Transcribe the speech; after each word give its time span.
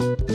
thank 0.00 0.20
you 0.20 0.29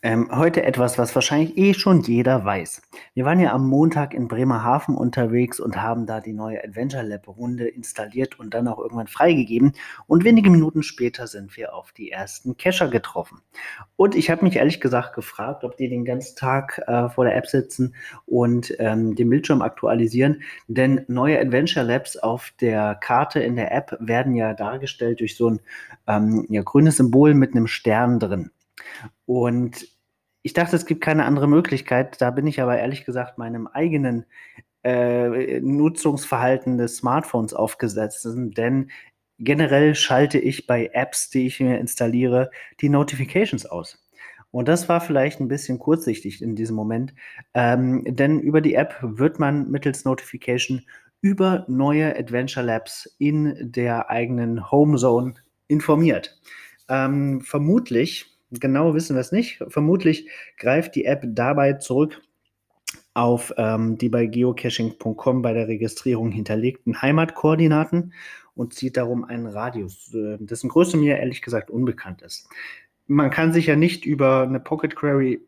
Ähm, 0.00 0.28
heute 0.30 0.62
etwas, 0.62 0.96
was 0.96 1.12
wahrscheinlich 1.16 1.58
eh 1.58 1.74
schon 1.74 2.02
jeder 2.02 2.44
weiß. 2.44 2.82
Wir 3.14 3.24
waren 3.24 3.40
ja 3.40 3.52
am 3.52 3.66
Montag 3.66 4.14
in 4.14 4.28
Bremerhaven 4.28 4.94
unterwegs 4.94 5.58
und 5.58 5.82
haben 5.82 6.06
da 6.06 6.20
die 6.20 6.32
neue 6.32 6.62
Adventure 6.62 7.02
Lab 7.02 7.26
Runde 7.26 7.66
installiert 7.66 8.38
und 8.38 8.54
dann 8.54 8.68
auch 8.68 8.78
irgendwann 8.78 9.08
freigegeben. 9.08 9.72
Und 10.06 10.22
wenige 10.22 10.50
Minuten 10.50 10.84
später 10.84 11.26
sind 11.26 11.56
wir 11.56 11.74
auf 11.74 11.90
die 11.90 12.12
ersten 12.12 12.56
Cacher 12.56 12.86
getroffen. 12.86 13.40
Und 13.96 14.14
ich 14.14 14.30
habe 14.30 14.44
mich 14.44 14.54
ehrlich 14.54 14.80
gesagt 14.80 15.16
gefragt, 15.16 15.64
ob 15.64 15.76
die 15.76 15.88
den 15.88 16.04
ganzen 16.04 16.36
Tag 16.36 16.80
äh, 16.86 17.08
vor 17.08 17.24
der 17.24 17.34
App 17.34 17.48
sitzen 17.48 17.96
und 18.24 18.72
ähm, 18.78 19.16
den 19.16 19.28
Bildschirm 19.28 19.62
aktualisieren. 19.62 20.42
Denn 20.68 21.04
neue 21.08 21.40
Adventure 21.40 21.84
Labs 21.84 22.16
auf 22.16 22.52
der 22.60 22.94
Karte 22.94 23.40
in 23.40 23.56
der 23.56 23.72
App 23.72 23.96
werden 23.98 24.36
ja 24.36 24.54
dargestellt 24.54 25.18
durch 25.18 25.36
so 25.36 25.50
ein 25.50 25.60
ähm, 26.06 26.46
ja, 26.50 26.62
grünes 26.62 26.98
Symbol 26.98 27.34
mit 27.34 27.56
einem 27.56 27.66
Stern 27.66 28.20
drin. 28.20 28.52
Und 29.26 29.88
ich 30.42 30.52
dachte, 30.52 30.76
es 30.76 30.86
gibt 30.86 31.02
keine 31.02 31.24
andere 31.24 31.48
Möglichkeit. 31.48 32.20
Da 32.20 32.30
bin 32.30 32.46
ich 32.46 32.60
aber 32.60 32.78
ehrlich 32.78 33.04
gesagt 33.04 33.38
meinem 33.38 33.66
eigenen 33.66 34.24
äh, 34.82 35.60
Nutzungsverhalten 35.60 36.78
des 36.78 36.96
Smartphones 36.96 37.54
aufgesetzt. 37.54 38.26
Denn 38.26 38.90
generell 39.38 39.94
schalte 39.94 40.38
ich 40.38 40.66
bei 40.66 40.90
Apps, 40.92 41.30
die 41.30 41.46
ich 41.46 41.60
mir 41.60 41.78
installiere, 41.78 42.50
die 42.80 42.88
Notifications 42.88 43.66
aus. 43.66 44.04
Und 44.50 44.68
das 44.68 44.88
war 44.88 45.00
vielleicht 45.00 45.40
ein 45.40 45.48
bisschen 45.48 45.78
kurzsichtig 45.78 46.42
in 46.42 46.56
diesem 46.56 46.74
Moment, 46.74 47.14
ähm, 47.52 48.02
denn 48.06 48.40
über 48.40 48.60
die 48.60 48.74
App 48.74 48.96
wird 49.02 49.38
man 49.38 49.70
mittels 49.70 50.04
Notification 50.04 50.82
über 51.20 51.64
neue 51.68 52.16
Adventure 52.16 52.64
Labs 52.64 53.14
in 53.18 53.54
der 53.60 54.08
eigenen 54.08 54.70
Home 54.70 54.96
Zone 54.96 55.34
informiert. 55.66 56.40
Ähm, 56.88 57.42
vermutlich 57.42 58.37
Genau 58.50 58.94
wissen 58.94 59.14
wir 59.16 59.20
es 59.20 59.32
nicht. 59.32 59.62
Vermutlich 59.68 60.28
greift 60.56 60.94
die 60.94 61.04
App 61.04 61.22
dabei 61.26 61.74
zurück 61.74 62.22
auf 63.14 63.52
ähm, 63.56 63.98
die 63.98 64.08
bei 64.08 64.26
geocaching.com 64.26 65.42
bei 65.42 65.52
der 65.52 65.68
Registrierung 65.68 66.30
hinterlegten 66.30 67.02
Heimatkoordinaten 67.02 68.12
und 68.54 68.74
zieht 68.74 68.96
darum 68.96 69.24
einen 69.24 69.46
Radius, 69.46 70.14
äh, 70.14 70.38
dessen 70.38 70.68
Größe 70.68 70.96
mir 70.96 71.18
ehrlich 71.18 71.42
gesagt 71.42 71.70
unbekannt 71.70 72.22
ist. 72.22 72.48
Man 73.06 73.30
kann 73.30 73.52
sich 73.52 73.66
ja 73.66 73.76
nicht 73.76 74.04
über 74.04 74.42
eine 74.42 74.60
Pocket 74.60 74.94
Query 74.94 75.40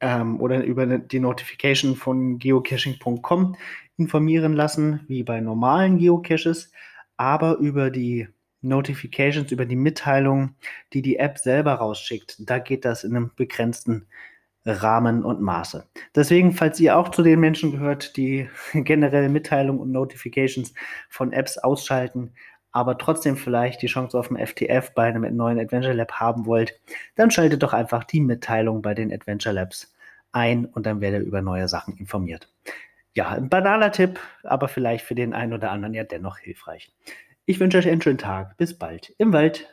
ähm, 0.00 0.40
oder 0.40 0.64
über 0.64 0.86
die 0.98 1.20
Notification 1.20 1.96
von 1.96 2.38
geocaching.com 2.38 3.56
informieren 3.96 4.52
lassen, 4.52 5.00
wie 5.08 5.22
bei 5.22 5.40
normalen 5.40 5.98
Geocaches, 5.98 6.70
aber 7.16 7.56
über 7.56 7.90
die 7.90 8.28
Notifications, 8.68 9.52
über 9.52 9.66
die 9.66 9.76
Mitteilungen, 9.76 10.56
die 10.92 11.02
die 11.02 11.18
App 11.18 11.38
selber 11.38 11.74
rausschickt. 11.74 12.36
Da 12.40 12.58
geht 12.58 12.84
das 12.84 13.04
in 13.04 13.16
einem 13.16 13.30
begrenzten 13.36 14.06
Rahmen 14.66 15.24
und 15.24 15.40
Maße. 15.40 15.86
Deswegen, 16.14 16.52
falls 16.52 16.80
ihr 16.80 16.96
auch 16.98 17.10
zu 17.10 17.22
den 17.22 17.40
Menschen 17.40 17.72
gehört, 17.72 18.16
die 18.16 18.48
generell 18.74 19.28
Mitteilungen 19.28 19.80
und 19.80 19.92
Notifications 19.92 20.74
von 21.08 21.32
Apps 21.32 21.58
ausschalten, 21.58 22.32
aber 22.72 22.98
trotzdem 22.98 23.36
vielleicht 23.36 23.80
die 23.80 23.86
Chance 23.86 24.18
auf 24.18 24.28
dem 24.28 24.36
FTF 24.36 24.92
bei 24.94 25.04
einem 25.04 25.34
neuen 25.34 25.58
Adventure 25.58 25.94
Lab 25.94 26.12
haben 26.12 26.44
wollt, 26.44 26.78
dann 27.14 27.30
schaltet 27.30 27.62
doch 27.62 27.72
einfach 27.72 28.04
die 28.04 28.20
Mitteilung 28.20 28.82
bei 28.82 28.92
den 28.92 29.12
Adventure 29.12 29.54
Labs 29.54 29.94
ein 30.32 30.66
und 30.66 30.84
dann 30.84 31.00
werdet 31.00 31.22
ihr 31.22 31.26
über 31.26 31.40
neue 31.40 31.68
Sachen 31.68 31.96
informiert. 31.96 32.52
Ja, 33.14 33.30
ein 33.30 33.48
banaler 33.48 33.92
Tipp, 33.92 34.20
aber 34.42 34.68
vielleicht 34.68 35.06
für 35.06 35.14
den 35.14 35.32
einen 35.32 35.54
oder 35.54 35.70
anderen 35.70 35.94
ja 35.94 36.04
dennoch 36.04 36.36
hilfreich. 36.36 36.92
Ich 37.48 37.60
wünsche 37.60 37.78
euch 37.78 37.88
einen 37.88 38.02
schönen 38.02 38.18
Tag. 38.18 38.56
Bis 38.56 38.76
bald 38.76 39.14
im 39.18 39.32
Wald. 39.32 39.68